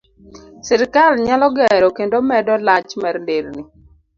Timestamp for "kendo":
1.97-2.17